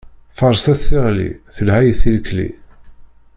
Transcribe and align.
Faṛset 0.37 0.81
tiɣli, 0.89 1.29
telha 1.55 1.77
i 1.89 1.93
tilkli. 2.01 2.49